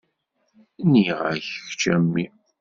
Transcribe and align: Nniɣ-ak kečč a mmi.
Nniɣ-ak 0.85 1.45
kečč 1.65 1.81
a 1.93 1.95
mmi. 2.01 2.25